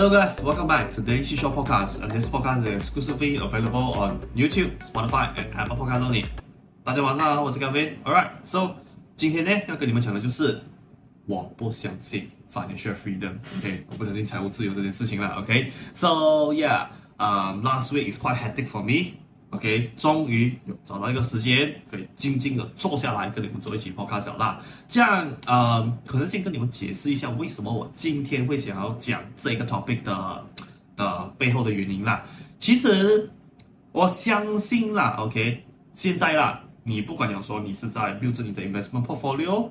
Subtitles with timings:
[0.00, 2.01] Hello guys, welcome back to the Daily Short Podcast.
[2.01, 6.23] And this podcast is exclusively available on YouTube, Spotify, and Apple Podcasts only.
[6.85, 8.75] 大家晚上好，我是 Gavin。Alright, so
[9.17, 10.61] 今天呢要跟你们讲的就是
[11.25, 13.33] 我不相信 financial freedom.
[13.57, 15.27] OK，我不相信财务自由这件事情了。
[15.41, 16.87] OK, so yeah,
[17.17, 19.17] um, last week is quite hectic for me.
[19.51, 24.61] OK，终于有找到一个时间可以静静的坐下来跟你们做一期 podcast 啦。
[24.87, 30.45] 这样，呃，可能先跟你们解释一下为什么我今天会想要讲这个 topic 的
[30.95, 32.25] 的背后的原因啦。
[32.59, 33.29] 其实
[33.91, 35.61] 我相信啦，OK，
[35.93, 39.69] 现在啦，你不管讲说你是在 build 你的 investment portfolio，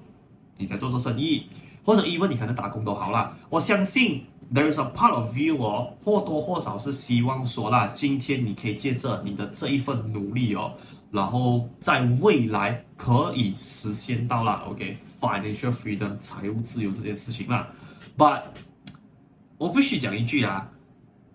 [0.58, 1.46] 你在做做生意，
[1.82, 4.22] 或者 even 你可能打工都好啦，我相信。
[4.52, 10.72] There is a part of you 哦，或多或少是希望说啦，今天你可以借着你的这一份努力哦，
[11.12, 17.68] 然后在未来可以实现到啦，OK，financial freedom 财务自由这件事情啦。
[18.18, 18.42] But
[19.56, 20.68] 我必须讲一句啊，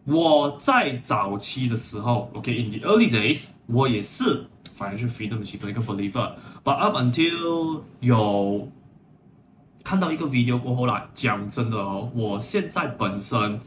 [0.04, 4.46] 我在早期的时候，OK，in the early days，我也是
[4.78, 6.34] financial freedom 的其中一个 believer。
[6.66, 8.68] But up until 有
[9.85, 13.59] 看到一个 video 过后啦，讲真的哦，我现在本身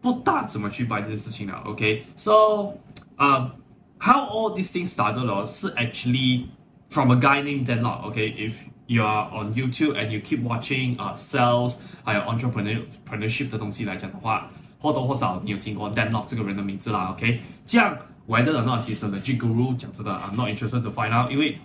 [0.00, 1.60] 不大怎么去 buy 这件事情了。
[1.66, 2.72] OK，so，
[3.16, 3.52] 啊，
[3.98, 6.44] how all these things started 咯，是 actually
[6.90, 8.52] from a guy named Dan Lok。OK，if
[8.86, 16.26] you are on YouTube and you keep watching 啊 sales 还有 entrepreneurship 的东西来讲的话，或多或少你有听过 Dan Lok
[16.28, 17.10] 这个人的名字啦。
[17.10, 17.96] OK，这样
[18.28, 21.58] whether or not he's a legit guru，讲真的，I'm not interested to find out，因为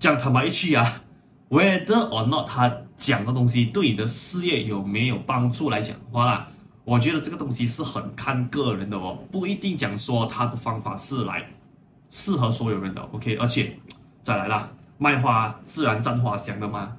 [0.00, 1.02] 讲坦白一句啊。
[1.48, 6.47] Whether or not 他 讲的东西对你的事业有没有帮助来讲的话啦，
[6.83, 11.43] 我觉得这个东西是很看个人的哦，不一定讲说他的方法是来
[12.11, 13.01] 适合所有人的。
[13.11, 13.75] OK，而且
[14.21, 16.95] 再来啦，卖花自然赞花香的吗。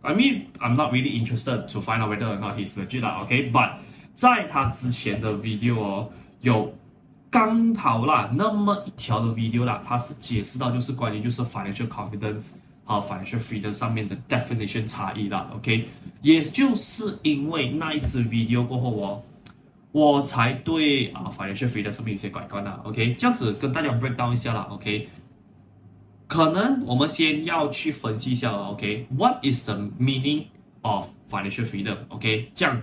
[0.00, 3.04] I mean, I'm not really interested to find out whether or not he's legit。
[3.22, 3.72] OK，but
[4.14, 6.08] 在他之前的 video 哦，
[6.40, 6.72] 有
[7.28, 12.52] 刚好啦那么一条的 video 啦，他是解释到就是关于就是 financial confidence。
[12.89, 15.87] 啊，financial freedom 上面的 definition 差异啦，OK，
[16.21, 19.23] 也就是因为那一次 video 过后哦，
[19.91, 25.09] 我我才对啊 financial freedom 上面有些改观啦，OK，这样子跟大家 break down 一下啦，OK，
[26.27, 30.43] 可能我们先要去分析一下了，OK，what is the meaning
[30.81, 32.79] of financial freedom？OK，这样，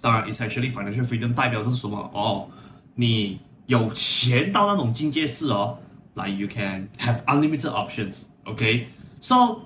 [0.00, 1.98] 当然，essentially financial freedom 代表是什么？
[2.14, 2.48] 哦，
[2.94, 5.76] 你有钱到那种境界是哦，
[6.14, 8.86] like you can have unlimited options，OK。
[9.25, 9.61] So，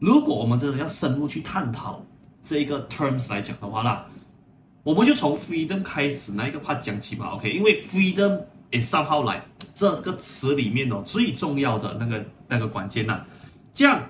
[0.00, 2.04] 如果我们真的要深入去探讨
[2.42, 4.04] 这一个 terms 来讲的话啦，
[4.82, 7.48] 我们就从 freedom 开始那一个 part 讲起吧，OK？
[7.48, 9.44] 因为 freedom is somehow like
[9.76, 13.24] 这个词里面哦最重要的那个那个关键呐。
[13.72, 14.04] 这样，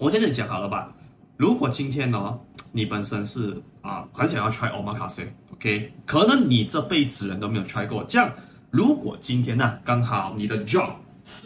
[0.00, 0.92] 我在这里讲好了吧？
[1.36, 2.36] 如果今天呢，
[2.72, 5.92] 你本身是啊很想要 try omakase，OK？
[6.06, 8.02] 可能你这辈子人都没有 try 过。
[8.08, 8.28] 这样，
[8.72, 10.90] 如果今天呢刚好你的 job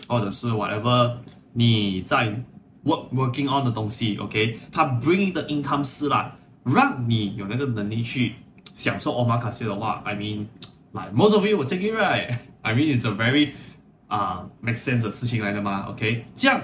[0.08, 1.16] 或者是 whatever。
[1.52, 2.28] 你在
[2.84, 8.34] work working on 的东西，OK，它 bring 的 income 是啦，让你有那个能力去
[8.72, 13.50] 享受 omakase 的话，I mean，like most of you will take it right，I mean it's a very
[14.06, 16.60] 啊、make sense 的事情来的嘛，OK，这样，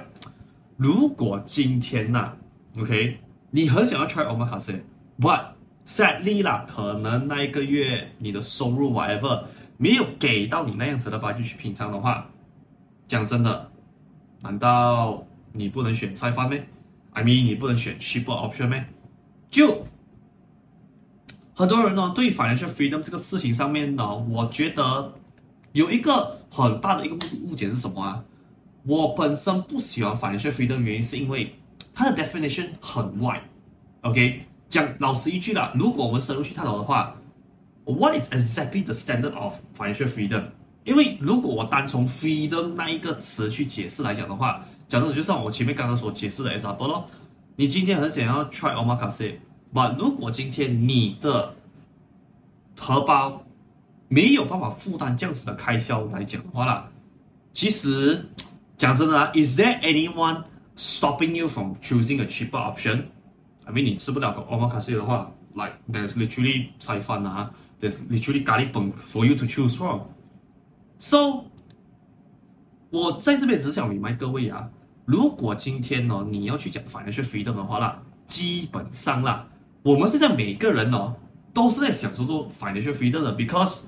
[0.76, 2.32] 如果今天呐
[2.78, 3.18] ，OK，
[3.50, 5.40] 你很想要 try omakase，but
[5.84, 9.44] sadly 啦，可能那一个月你的收入 whatever
[9.76, 12.26] 没有给到你那样子的 budget 去品尝的话，
[13.08, 13.70] 讲真的。
[14.40, 16.64] 难道你不能选菜饭咩
[17.12, 18.84] ？I mean，你不能选 cheaper option 咩？
[19.50, 19.84] 就
[21.54, 25.12] 很多人呢，对 financial freedom 这个事情上面呢，我觉得
[25.72, 28.22] 有一个很大的一个误误解是什么啊？
[28.84, 31.52] 我本身不喜欢 financial freedom 原因是因为
[31.94, 33.40] 它的 definition 很 wide。
[34.02, 37.16] OK，讲老实一句啦，如果我们深入去探讨的话
[37.84, 40.44] ，What is exactly the standard of financial freedom？
[40.86, 47.10] 因为如果我单从 freedom 那一个词去解释来讲的话，讲真的，就像我前面刚刚所解释的 example 咯，
[47.56, 51.52] 你今天很想要 try omakase，but 如果今天你的
[52.78, 53.44] 荷包
[54.06, 56.88] 没有办法负担这样子的开销来讲的话啦，
[57.52, 58.24] 其实
[58.76, 60.44] 讲真的啊，is there anyone
[60.76, 67.50] stopping you from choosing a cheaper option？I mean 你吃不了个 omakase 的话，like there's literally 菜饭啊
[67.80, 70.02] ，there's literally 咖喱饭 for you to choose from。
[70.98, 71.44] So，
[72.90, 74.68] 我在这边只想明白各位啊，
[75.04, 79.46] 如果今天呢，你要去讲 financial freedom 的话啦，基本上啦，
[79.82, 81.14] 我们现在每个人哦，
[81.52, 83.82] 都是在享受做 financial freedom 的，because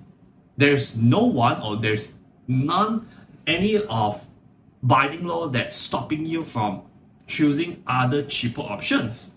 [0.58, 2.10] there's no one or there's
[2.46, 3.00] none
[3.46, 4.16] any of
[4.82, 6.81] binding law that's stopping you from
[7.26, 9.31] choosing other cheaper options。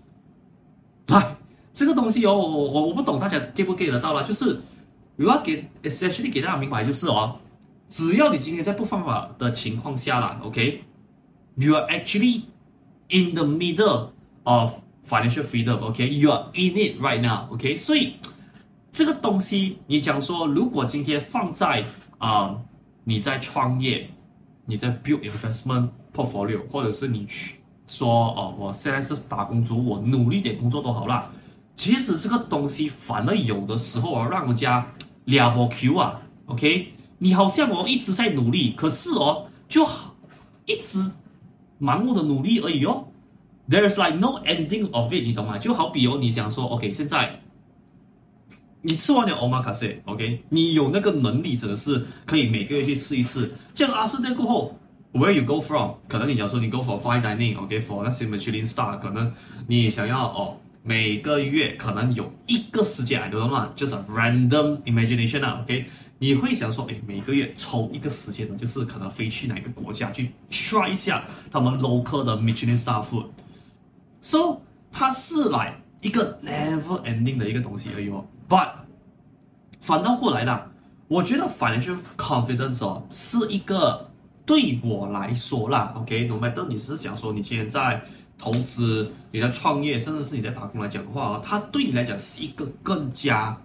[1.08, 1.36] 来，
[1.74, 4.60] 这个东西哦，我我我不懂大家 get 不 get 得到啦，就是
[5.16, 7.40] 如果给 essentially 给大家明白，就是哦，
[7.92, 12.44] 只要你今天在不犯法的情况下啦，OK，you are actually
[13.10, 14.08] in the middle
[14.44, 18.14] of financial freedom，OK，you are in it right now，OK，所以
[18.94, 21.84] 这个东西你讲说，如果今天放在
[22.18, 22.56] 啊、
[23.04, 24.10] 你在创业，
[24.66, 27.58] 你在 build investment portfolio，或者是你去
[27.88, 31.30] 说哦，我现在是打工族，我努力点工作都好啦。
[31.76, 34.88] 其实这个东西反而有的时候啊，让人家
[35.26, 36.91] 两波 Q 啊，OK？
[37.24, 39.88] 你好像我一直在努力，可是哦，就
[40.66, 40.98] 一直
[41.80, 43.06] 盲目的努力而已哦。
[43.70, 45.60] There is like no ending of it，你懂吗？
[45.60, 46.92] 就好比哦，你想说，OK？
[46.92, 47.40] 现在
[48.82, 50.44] 你吃完了 Omakase，OK？
[50.50, 53.54] 你有那个能力，真的是可以每个月去吃一次。
[53.76, 54.76] 这样阿顺在过后
[55.14, 55.92] ，Where you go from？
[56.08, 59.32] 可能你讲说你 go for fine dining，OK？For 那些 Michelin star，可能
[59.68, 60.58] 你想要哦。
[60.84, 63.72] 每个月可能有一个时间，你懂吗？
[63.76, 65.86] 就是 random imagination 啊，OK？
[66.24, 73.26] 你会想说，哎，每个月抽一个时间呢，就是可能飞去哪个国家去 try 一下他们 local 的 Michelin star food。
[74.22, 78.24] So 它是来一个 never ending 的一个东西而已哦。
[78.48, 78.70] But
[79.80, 80.72] 反倒过来了，
[81.08, 84.08] 我觉得 financial confidence 哦，是一个
[84.46, 88.00] 对我来说啦，OK？No matter 你是讲说你现在。
[88.38, 93.56] 投资，你在创业，甚至是你在打工来讲的话，它对你来讲是一个更加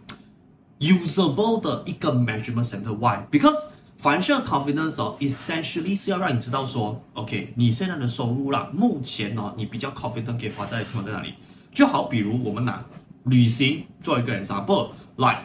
[0.79, 3.19] usable 的一个 measurement center。Why?
[3.31, 3.57] Because
[4.01, 11.33] financial confidence 哦，essentially 是要让你知道说，OK，你现在的收入啦，目前呢，你比较 confident 可以花在放在哪里？
[11.71, 12.83] 就好比如我们拿
[13.23, 15.41] 旅行做一个 example，like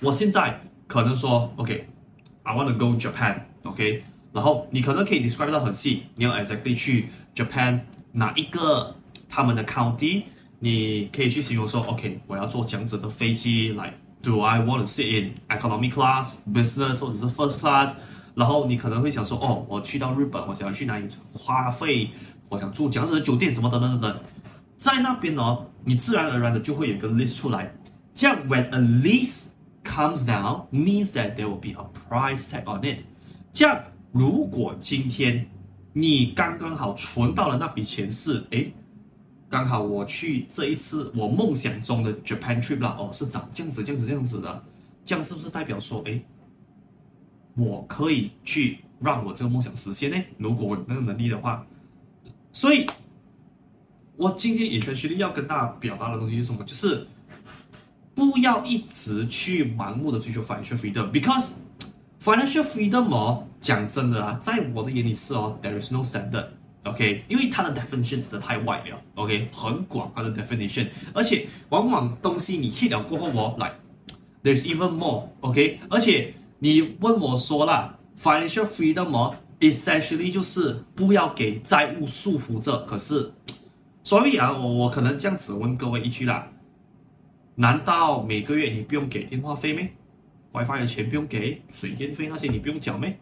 [0.00, 7.08] 我现在可能说，OK，I want to go Japan，OK，然后你可能可以 describe 到很细，你要 exactly 去。
[7.34, 7.80] Japan
[8.12, 8.94] 哪一个
[9.28, 10.22] 他们的 county，
[10.59, 17.93] 你可以去形容说，OK，我要坐这样子的飞机来，Do I want to sit in economy class, business 或者是 first class？
[18.35, 22.09] 然后你可能会想说，哦，我去到日本，我想要去哪里花费，
[22.49, 24.19] 我想住这样子的酒店什么等等等等，
[24.77, 27.73] 在那边哦，你自然而然的就会有一个 list 出来。
[28.13, 29.47] 这样，when a list
[29.83, 32.99] comes down, means that there will be a price tag on it。
[33.53, 33.79] 这样，
[34.11, 35.45] 如果今天
[35.93, 38.71] 你刚刚好存到了那笔钱是，诶，
[39.49, 44.63] 刚好我去这一次我梦想中的 Japan trip 啦，哦，是长这样子、这样子、这样子的，
[45.03, 46.23] 这样是不是代表说，诶，
[47.57, 50.17] 我可以去让我这个梦想实现呢？
[50.37, 51.65] 如果我有那个能力的话，
[52.53, 52.85] 所以，
[54.17, 56.63] 我今天也是决定要跟大家表达的东西是什么？
[56.63, 57.07] 就是
[58.13, 61.55] 不要一直去盲目的追求 financial freedom，because
[62.23, 63.45] financial freedom 哦。
[63.61, 66.45] 讲真的啊，在我的眼里是哦，there is no standard
[66.83, 73.71] ok 因为它的 definition 真的太外了 ok 很广泛的 definition 而且往往东西你去了过后我来
[74.43, 83.31] there's even more ok 而且你问我说啦 financial freedom 哦 essentially 就是不要给债务束缚着可是
[84.03, 86.47] 所以啊我我可能这样子问各位一句啦
[87.55, 89.91] 难道每个月你不用给电话费咩
[90.53, 93.19] ？Wifi 的钱不用给水电费那些你不用缴咩？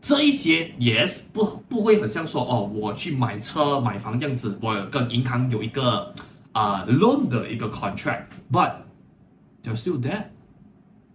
[0.00, 6.12] 这一些 yes 不不会很像说哦，我去买车买房这样子，我跟银行有一个
[6.52, 8.72] 啊、loan 的一个 contract，but
[9.62, 10.24] they're still there。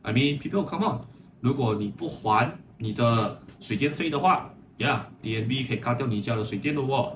[0.04, 1.02] I mean people come on，
[1.42, 7.14] 如果你不还你的水电费的话，yeah，DNB 可以卡掉你家的水电的哦。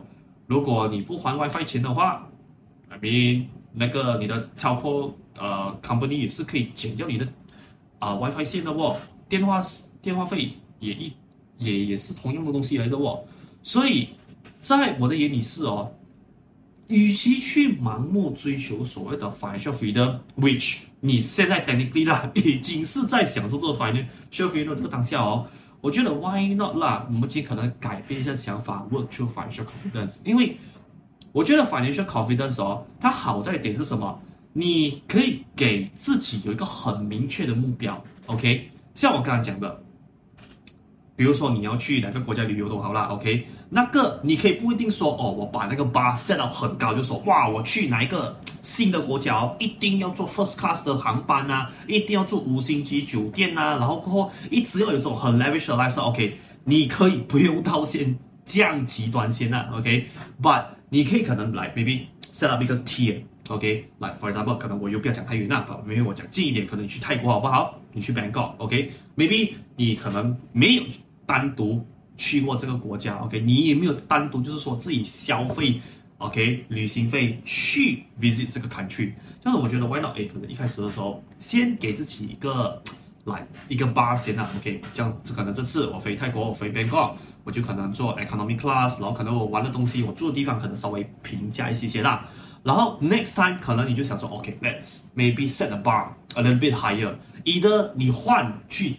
[0.47, 2.27] 如果你不还 WiFi 钱的话
[2.89, 7.27] ，I mean 那个你的 telco 呃 company 也是可以剪掉你的
[7.99, 8.97] 啊、WiFi 线的哦。
[9.29, 9.63] 电话
[10.01, 11.13] 电话费也一。
[11.59, 13.23] 也也是同样的东西来的哦，
[13.61, 14.09] 所以
[14.61, 15.91] 在我的眼里是哦，
[16.87, 25.45] 与其去盲目追求所谓的 financial freedom，which 你现在 technically 啦，已经是在享受这个 financial freedom 这个当下哦，
[25.81, 30.57] 我觉得 why not 啦，我们尽可能改变一下想法，work to financial confidence，因为
[31.31, 34.19] 我觉得 financial confidence 哦，它好在一点是什么？
[34.51, 39.83] 你可以给自己有一个很明确的目标，OK，像我刚才讲的。
[41.19, 64.15] 比如说你要去哪个国家旅游都好啦，OK，那个你可以不一定说哦，我把那个 bar set 到很高，就说哇，我去哪一个新的国家，一定要坐 first class 的航班呐、啊，一定要住五星级酒店呐、啊，然后过后一直要有这种很 lavish 的 lifestyle，OK，你可以不用到先这样极端先啊，OK，but 你可以可能来 maybe set up 一个 tier，OK，来
[64.21, 67.77] for example，可能我又不要讲太远那，因为我讲近一点，可能你去泰国好不好？
[67.91, 70.83] 你去 Bangkok，OK，maybe 你可能没有。
[71.29, 71.85] 单独
[72.17, 75.79] 去过这个国家，OK，你也没有单独就是说自己消费
[76.17, 80.15] OK，旅行费去 visit 这个 country，这样我觉得 why not？
[80.17, 82.81] 诶，可能一开始的时候先给自己一个
[83.25, 92.27] 来一个 bar 先啦，OK，这样这可能这次我飞泰国，我飞 Bangkok，我就可能坐 economy class，然后可能我玩的东西，我住的地方可能稍微平价一些些啦，
[92.63, 98.97] 然后 next time 可能你就想说，OK，let's maybe set a bar a little bit higher，either 你换去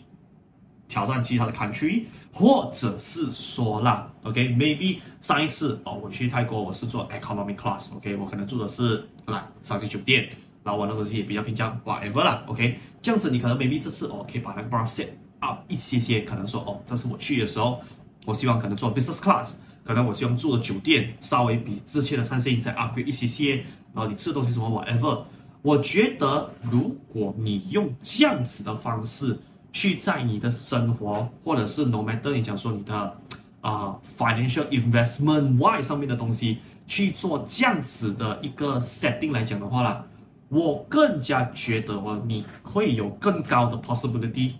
[0.89, 2.05] 挑战其他的 country。
[2.33, 10.29] 或者是说啦，OK，maybe、上一次哦，我去泰国我是坐 economy class，OK，、我可能住的是来三星酒店，
[10.63, 15.09] 然后我那个东西也比较平价，whatever 啦，OK，这样子你可能 maybe 这次哦可以把那个 bar set
[15.41, 17.81] up 一些些，可能说哦，这次我去的时候，
[18.25, 19.51] 我希望可能坐 business class，
[19.85, 23.57] 可能我希望住的酒店稍微比之前的三星再 upgrade 一些些，
[23.93, 25.21] 然后你吃的东西什么 whatever，
[25.63, 29.37] 我觉得如果你用这样子的方式。
[29.73, 33.17] 去在你的生活，或者是 no matter 你讲说你的
[33.61, 40.05] 啊、financial investment why 上面的东西去做这样子的一个 setting 来讲的话啦，
[40.49, 44.53] 我更加觉得哦，你会有更高的 possibility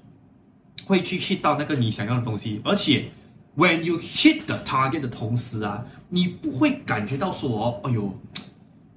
[0.87, 3.07] 会去 hit 到那个你想要的东西，而且
[3.57, 8.13] when you hit the target 的同时啊，你不会感觉到说，哎呦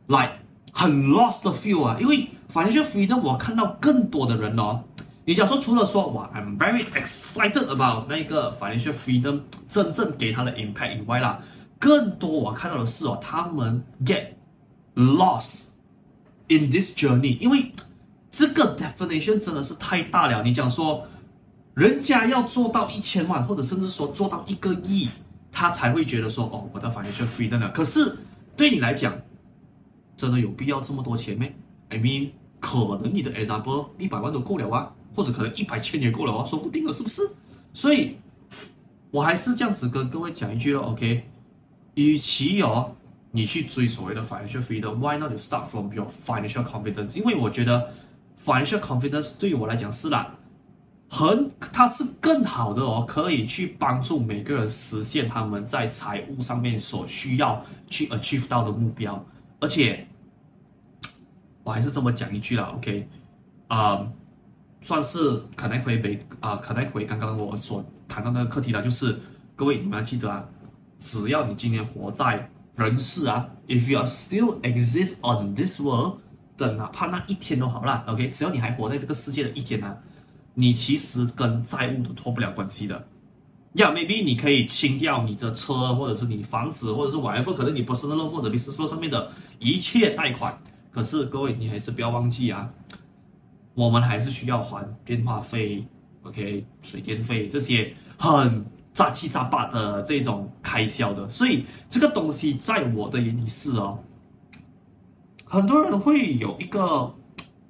[0.07, 0.33] ，like
[0.73, 4.83] 很 lost the feel 啊，因为 financial freedom 我看到更多的人哦。
[5.25, 9.39] 你假说除了说哇，I'm very excited about 那个 financial freedom
[9.69, 11.39] 真正给他的 impact 以外啦，
[11.79, 14.25] 更多我看到的是哦，他们 get
[14.95, 15.67] lost
[16.49, 17.71] in this journey，因为
[18.31, 20.43] 这个 definition 真的是太大了。
[20.43, 21.07] 你讲说，
[21.73, 25.07] 人家要做到一千万，或者甚至说做到一个亿，
[25.53, 27.71] 他才会觉得说哦，我的 financial freedom 了。
[27.71, 28.13] 可是
[28.57, 29.15] 对你来讲，
[30.17, 31.45] 真的有必要这么多钱吗
[31.87, 34.91] ？I mean，可能你的 example 一百万都够了啊。
[35.15, 37.21] 或者可能一百千也够了哦，说不定了，是不是？
[37.73, 38.15] 所以，
[39.11, 41.23] 我还是这样子跟各位讲一句了，OK？
[41.95, 42.91] 与其哦，
[43.31, 47.15] 你去追所谓的 financial freedom，why not you start from your financial confidence？
[47.17, 47.91] 因为我觉得
[48.43, 50.35] financial confidence 对于我来讲是啦，
[51.09, 59.23] 很，它是更好的哦，可以去帮助每个人实现他们在财务上面所需要去 achieve 到的目标。
[59.59, 60.05] 而且，
[61.63, 63.07] 我还是这么讲一句了，OK？
[63.67, 64.05] 啊、
[64.83, 69.17] 算是可能会被啊，可能会刚刚我所谈到那个课题了，就是
[69.55, 70.45] 各位你们要记得啊，
[70.99, 76.17] 只要你今天活在人世啊，if you are still exist on this world
[76.57, 79.97] 的哪怕那一天都好啦，OK，只要你还活在这个世界的一天呢、啊，
[80.53, 83.07] 你其实跟债务都脱不了关系的。
[83.75, 90.55] yeah,，maybe 你可以清掉你的车，或者是你房子，或者是 whatever，可能你 personal 或者 business loan 上面的一切贷款，
[90.91, 92.69] 可是各位你还是不要忘记啊。
[93.75, 95.85] 我们还是需要还电话费
[96.23, 103.97] ，OK，水电费这些很杂七杂八的这种开销的，所以这个东西在我的眼里是哦，
[105.45, 107.11] 很多人会有一个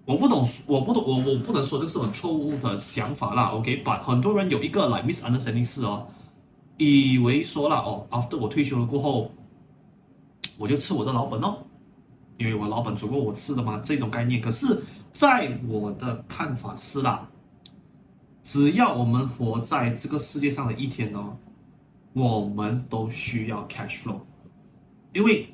[0.06, 6.06] 我不懂，我不懂，我我不能说这是很错误的想法啦，OK，but 很多人有一个 like misunderstanding 是哦，
[6.78, 9.32] 以为说了哦，after 我退休了过后，
[10.58, 11.60] 我就吃我的老本哦，
[12.38, 14.82] 因为我老板足够我吃的嘛，这种概念，可是。
[15.13, 17.30] 在我的看法是啦，
[18.44, 21.38] 只要我们活在这个世界上的一天哦，
[22.13, 24.18] 我们都需要 cash flow，
[25.13, 25.48] 因为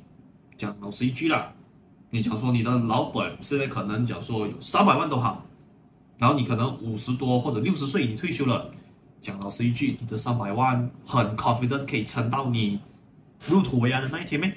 [0.56, 1.52] 讲老实一句啦，
[2.08, 5.44] 你讲说你的老本现在可能讲说有三百万都好，
[6.16, 8.72] 然后你可能五十多或者六十岁你退休了，
[9.20, 12.80] 讲老实一句，你的三百万很 confident 可以撑到你
[13.46, 14.50] 入土为安的那一天咩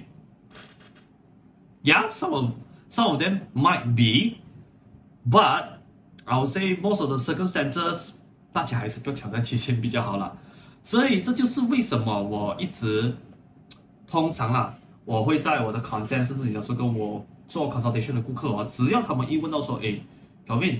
[1.83, 2.51] ？Yeah，some of
[2.89, 4.37] some of them might be。
[5.29, 5.79] But
[6.25, 8.15] I would say most of the circumstances，
[8.51, 10.37] 大家还是不要挑战极限比较好了。
[10.83, 13.15] 所以这就是为什么我一直
[14.05, 14.75] 通常啊，
[15.05, 19.97] 我会在我的 content 甚至有时候跟我做 consultation 的顾客啊，只要他们一问到说，哎
[20.45, 20.79] ，Kelvin，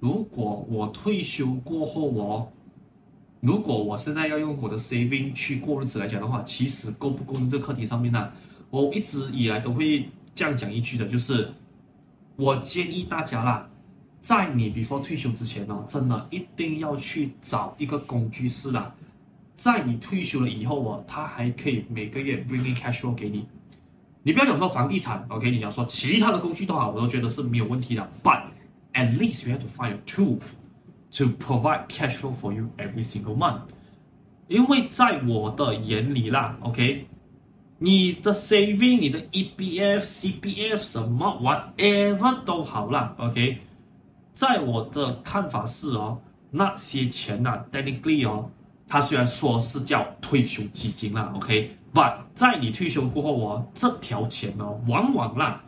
[0.00, 2.52] 如果我退休过后我，
[3.40, 8.30] 如果我现在要用我的 saving 去过日子来讲的话，其实够不够用这课题上面呢？
[8.70, 11.48] 我一直以来都会这样讲一句的，就是。
[12.38, 13.66] 我建议大家啦，
[14.20, 18.94] 在你 before 退休之前哦，真的一定要去找一个工具师啦。
[19.56, 23.46] 在你退休了以后哦，他还可以每个月 bring in cash flow 给你。
[24.22, 25.50] 你不要讲说房地产，OK？
[25.50, 28.06] 你讲说其他的工具都好，我都觉得是没有问题的。
[28.22, 28.42] But
[28.92, 30.36] at least you have to find a tool
[31.12, 33.62] to provide cash flow for you every single month。
[34.48, 37.06] 因为在我的眼里啦，OK？
[37.78, 43.58] 你的 saving、你的 EPF、CPF 什么 whatever 都好啦，OK，
[44.32, 46.18] 在我的看法是哦，
[46.50, 48.50] 那些钱呐、啊、technically 哦，
[48.88, 55.62] 它虽然说是叫退休基金啦，OK，but 在你退休过后哦，这条钱呢，往往啦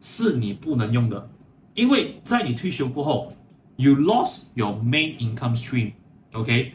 [0.00, 1.28] 是你不能用的，
[1.74, 3.32] 因为在你退休过后
[3.74, 6.74] ，you lost your main income stream，OK，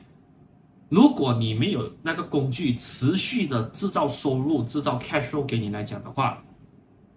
[0.89, 6.43] 如果你没有那个工具持续的制造收入、制造 cash flow 给你来讲的话，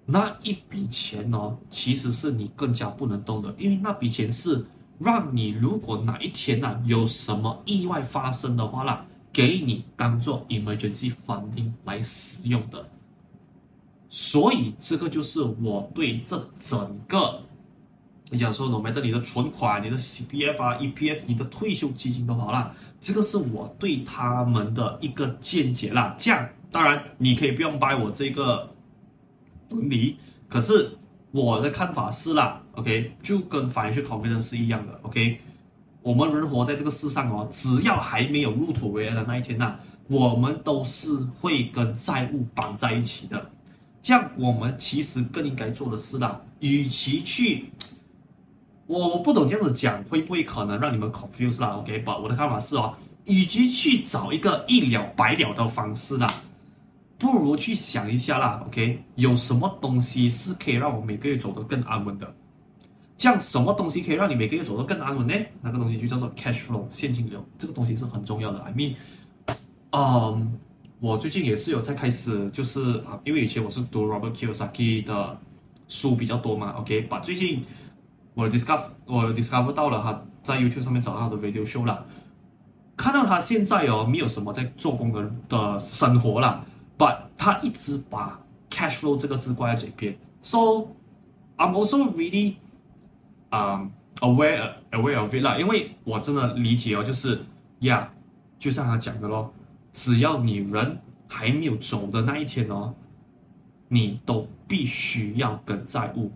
[0.04, 4.64] 那一笔钱呢，其实是你更加不能动的，因为那笔钱是。
[5.00, 12.84] 让你如果哪一天呐、啊、有什么意外发生的话啦，给你当做 emergency funding 来使用的。
[14.08, 17.40] 所以这个就是我对这整个，
[18.28, 26.14] 你讲说，no matter 你的存款、你的 CPF 啊、EPF、你的退休基金都好啦，这个是我对他们的一个见解啦。
[26.18, 28.68] 这样当然你可以不用掰我这个
[29.70, 30.16] 论理，
[30.48, 30.90] 可是。
[31.30, 35.38] 我的看法是啦，OK，就跟 financial confidence 是一样的，OK。
[36.00, 43.50] 我们人活在这个世上哦，只要还没有入土为安的那一天呐、我们都是会跟债务绑在一起的。
[44.00, 47.70] 这样，我们其实更应该做的是啦，与其去，
[48.88, 52.00] 我不懂这样子讲会不会可能让你们 confuse 啦，OK。
[52.00, 52.92] 把我的看法是哦，
[53.26, 56.34] 与其去找一个一了百了的方式啦。
[57.18, 59.00] 不如去想一下啦，OK？
[59.16, 62.34] 有什么东西是可以让我每个月走得更安稳的？
[63.16, 65.34] 这样什么东西可以让你每个月走得更安稳呢？
[65.60, 68.60] 那个东西就叫做 cash flow 现金流，这个东西是很重要的。
[68.60, 68.94] I mean，
[69.90, 70.56] 嗯，
[71.00, 75.36] 我最近也是有在开始，就是啊，因为以前我是读 Robert Kiyosaki 的
[75.88, 77.00] 书比较多嘛，OK？
[77.02, 77.64] 把最近
[78.38, 82.06] 我 discover 我 discover 到了他在 YouTube 上面找到他的 video show 了，
[82.96, 86.64] 看到他现在哦，没有什么在做工的的生活了。
[86.96, 88.38] But 他一直把
[88.70, 90.58] cash flow 这个字挂在嘴边，so
[91.56, 92.54] I'm also really
[93.50, 93.88] um
[94.20, 97.40] aware aware of it 啦，因为我真的理解哦，就是
[97.80, 99.52] 呀，yeah, 就像他讲的咯，
[99.92, 102.94] 只要你人还没有走的那一天哦，
[103.88, 106.30] 你都必须要跟债务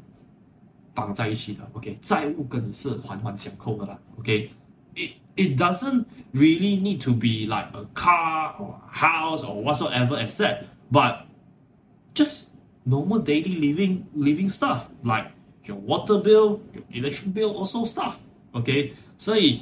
[0.94, 10.18] 绑在一起的，OK，债务跟你是环环相扣的啦，OK，it it doesn't really need to be like a car or a house or whatsoever
[10.20, 11.20] except, but
[12.16, 12.50] just
[12.84, 15.28] normal daily living living stuff like
[15.66, 18.16] your water bill, your electric bill, also stuff.
[18.54, 19.62] OK，所以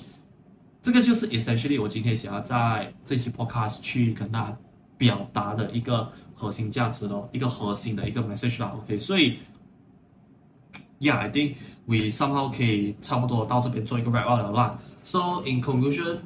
[0.81, 4.57] 这个就是 essentially 我今天想要在这期 podcast 去跟大家
[4.97, 8.73] 表达的一个核心价值咯，一个核心的一个 message 啦。
[8.77, 9.39] OK，所以
[11.00, 11.54] Yeah, I think
[11.86, 14.78] we somehow 可以差不多到这边做一个 wrap up 了啦。
[15.02, 16.18] So in conclusion，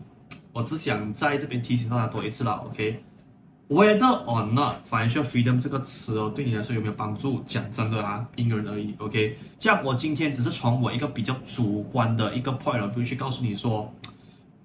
[0.53, 7.43] 我只想在这边提醒大家多一次啦，OK？Whether、or not financial freedom 这个词哦，对你来说有没有帮助？
[7.47, 9.39] 讲真的啊，因人而异，OK？
[9.59, 13.91] 这样我今天只是从我一个比较主观的一个 point of view 去告诉你说，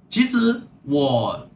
[0.09, 1.47] 其实我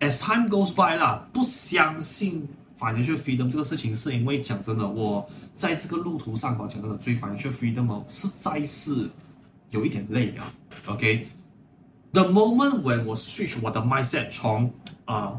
[0.00, 2.46] as time goes by 啦，不相信
[2.80, 9.10] financial freedom 这个事情，是因为讲真的，我在这个路途上哦，讲真的，追 financial freedom 哦，实在是
[9.70, 10.50] 有一点累啊
[10.86, 14.72] ，OK？The moment when 我 switch 我的 mindset 从
[15.04, 15.38] 啊、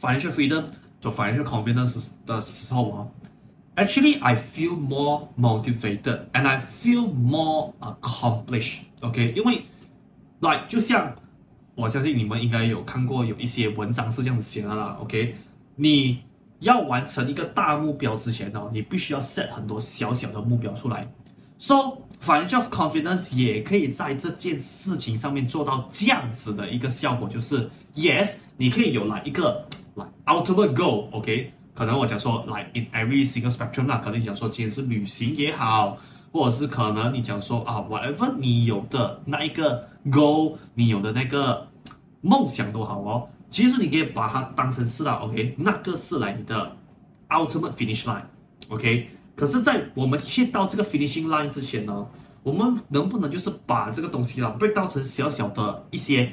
[0.00, 0.66] financial freedom
[1.00, 3.08] to financial confidence 的时候啊
[3.76, 8.78] ，actually I feel more motivated and I feel more accomplished。
[9.00, 9.64] OK，因为
[10.40, 11.14] like 就像
[11.74, 14.96] 我相信你们应该有看过有一些文章是这样子写的啦。
[15.00, 15.34] OK，
[15.76, 16.20] 你
[16.60, 21.10] 要完成一个大目标之前呢，你必须要 set 很多小小的目标出来。
[21.58, 31.52] So financial confidence 也可以在这件事情上面做到这样子的一个效果，就是 yes，你可以有来一个来 ultimate goal，OK？
[31.74, 35.96] 可能我讲说来 in every single spectrum 啦，可能你讲说今天是旅行也好，
[36.32, 41.66] 或者是可能你讲说啊 whatever 你有的那一个 goal，你有的那个
[42.20, 45.54] 梦想都好哦，其实你可以把它当成是啦，OK？
[45.58, 46.74] 那个是来你的
[47.28, 49.08] ultimate finish line，OK？
[49.36, 52.06] 可是，在我们 hit 到这个 finishing line 之前呢，
[52.42, 56.32] 我们能不能就是把这个东西啦 break down 成小小的一些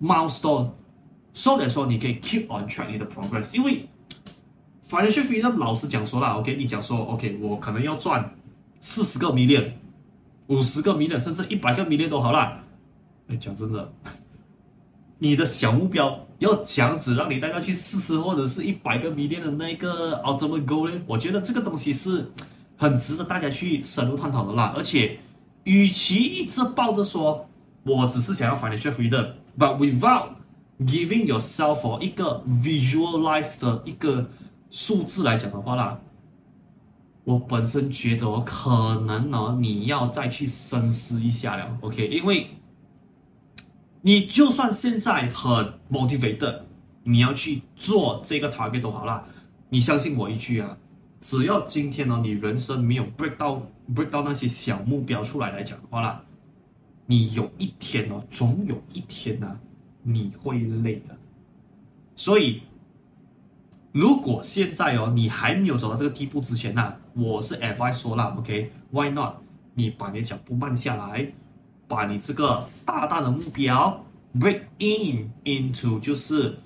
[0.00, 3.54] milestone，so that 说你可以 keep on track 你的 progress。
[3.54, 3.86] 因为
[4.88, 8.34] financial freedom 老师讲说啦，OK，你讲说 OK，我可能要赚
[8.80, 9.64] 四十个 million、
[10.46, 12.58] 五十个 million，甚至一百个 million 都好啦。
[13.28, 13.92] 哎，讲真的。
[15.24, 21.00] 你的小目标要这样子让你大概去四十或者是一百个 million 的那个 ultimate goal 呢？
[21.06, 22.30] 我觉得这个东西是
[22.76, 24.74] 很值得大家去深入探讨的啦。
[24.76, 25.18] 而且，
[25.62, 27.48] 与其一直抱着说
[27.84, 30.28] 我只是想要 financial freedom，but without
[30.80, 34.28] giving yourself 一个 visualize 的一个
[34.70, 35.98] 数字来讲的话啦，
[37.24, 41.78] 我本身觉得可能呢，你要再去深思一下了。
[41.80, 42.46] OK，因为。
[44.06, 46.60] 你就算现在很 motivated，
[47.04, 49.24] 你要去做这个 target 都好啦。
[49.70, 50.76] 你相信我一句啊，
[51.22, 53.62] 只要今天呢，你人生没有 break 到
[53.94, 56.22] break 到那些小目标出来来讲的话啦，
[57.06, 59.56] 你有一天哦，总有一天呢、啊，
[60.02, 61.16] 你会累的。
[62.14, 62.60] 所以，
[63.90, 69.36] 如果现在哦，你还没有走到这个地步之前呢、啊，我是 advice 说了 OK，Why not？
[69.72, 71.32] 你把你的脚步慢下来。
[71.94, 74.04] 把你这个大大的目标
[74.36, 76.56] break in into 就是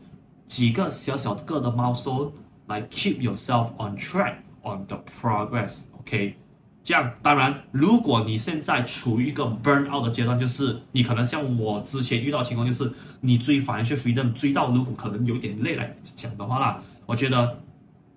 [0.47, 2.31] 几个小小个的 milestone
[2.67, 6.35] 来 keep yourself on track on the progress，OK？
[6.83, 17.59] 这样当然，如果你现在处于一个 burn out 的阶段，就是你可能像我之前遇到情况，就是你追 financial freedom 追到如果可能有点累来讲的话啦，我觉得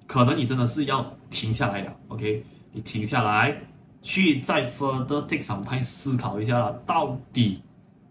[0.07, 2.41] 可能你真的是要停下来了，OK？
[2.71, 3.61] 你停下来。
[4.01, 7.59] 去再 further take some time 思考一下，到底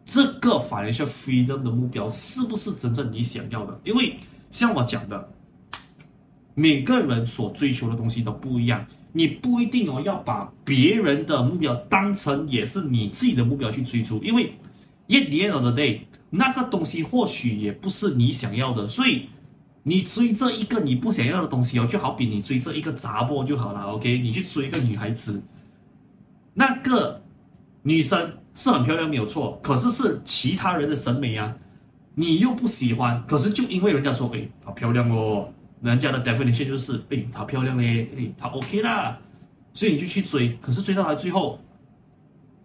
[0.05, 3.81] 这个 financial freedom 的目标是不是真正你想要的？
[3.85, 4.17] 因为
[4.51, 5.29] 像我讲的，
[6.55, 14.53] 每个人所追求的东西都不一样，你不一定哦要把别人的目标当成也是你自己的目标去追逐，因为
[15.09, 16.01] at the end of the day
[16.31, 19.29] 那个东西或许也不是你想要的，所以
[19.83, 24.19] 你追这一个你不想要的东西哦，就好比你追这一个杂波就好了，OK？
[24.19, 25.43] 你去追一个女孩子。
[26.61, 27.23] 那个
[27.83, 31.57] 女生是很漂亮，没有错，可是是其他人的审美啊，
[32.15, 39.17] 你又不喜欢，可是就因为人家说，哎，她漂亮哦，人家的 definition 就是，哎，她漂亮嘞，哎，她 OK 啦，
[39.73, 41.59] 所以你就去追，可是追到来最后，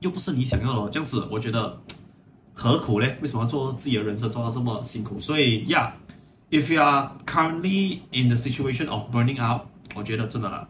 [0.01, 1.81] 又不是你想要的，这样子我觉得
[2.53, 3.17] 何苦嘞？
[3.21, 5.21] 为什么要做自己的人生做到这么辛苦？
[5.21, 9.61] 所以，Yeah，if you are currently in the situation of burning out，
[9.95, 10.67] 我觉得真的啦。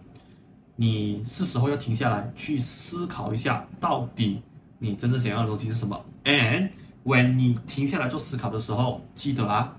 [0.75, 4.41] 你是时候要停下来，去思考一下，到底
[4.77, 6.69] 你真正想要的东西是什么？And
[7.05, 9.73] when 你停下来做思考的时候，记得啊，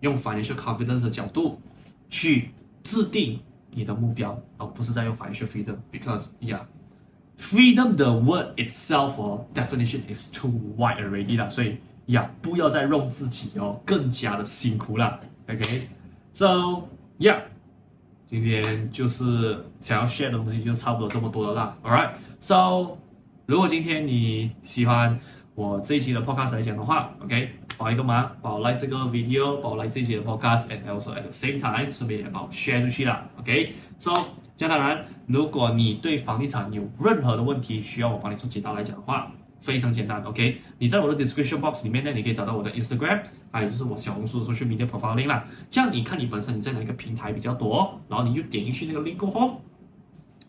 [0.00, 1.58] 用 financial confidence 的角度
[2.10, 2.50] 去
[2.82, 5.76] 制定你的目标，而不是在用 financial freedom。
[5.90, 6.60] Because yeah,
[7.38, 15.18] freedom the word itself or definition is too wide already 啦，所以呀不要再让自己哦更加的辛苦了。
[15.48, 16.82] OK，so
[17.18, 17.40] yeah。
[18.26, 21.76] 今天就是想要 share 的东西就差不多这么多了啦。
[21.82, 22.10] All right,
[22.40, 22.96] so
[23.46, 25.18] 如果今天你喜欢
[25.54, 32.82] 我这一期的 podcast 来讲的话，OK，帮一个忙，帮我 like 这个 video，帮我 like 这一期的 podcast，and also at the same time 顺便也帮我 share
[32.82, 33.28] 出去啦。
[33.38, 34.12] OK，so
[34.56, 43.20] 这样当然，如果你对房地产有任何的问题需要我帮你做解答来讲的话，非常简单，OK，你在我的 description box 里面呢，你可以找到我的 Instagram，
[43.54, 45.44] 还有就是我小红书的 social media profile link 啦。
[45.70, 49.62] 这样你看你本身你在哪个平台比较多，然后你就点进去那个 link 过后，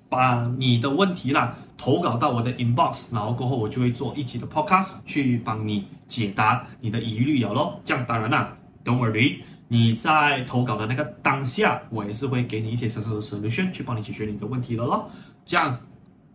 [0.10, 7.80] 把你的问题啦投稿到我的 inbox，然后过后我就会做一期的 podcast 去帮你解答你的疑虑有咯。
[7.86, 9.38] 这样当然啦，Don't worry，
[9.68, 15.12] 你在投稿的那个当下，我也是会给你一些小小的 solution 去帮你解决你的问题的咯。
[15.46, 15.78] 这样。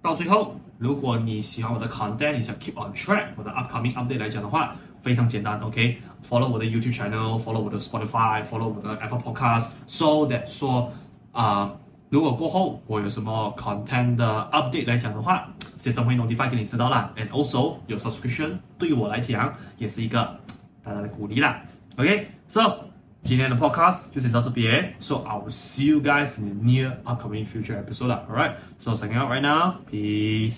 [0.03, 6.50] 到最后，如果你喜欢我的 content，你想 keep on track 我的 upcoming update 来讲的话，非常简单，OK？Follow、okay?
[6.50, 10.92] 我的 YouTube channel，follow 我的 Spotify，follow 我的 Apple Podcast，so that 说
[11.32, 11.80] 啊、呃，
[12.10, 17.12] 如果过后我有什么 content 的 update 来讲的话，system 会 notify 给你知道啦。
[17.18, 20.40] And also 有 subscription 对于我来讲也是一个
[20.84, 21.62] 大大的鼓励啦。
[21.98, 22.86] OK？So
[23.24, 28.12] 今天的 podcast 就先到这边，so I will see you guys in the near upcoming future episode.
[28.12, 30.54] Alright, so signing out right now, peace.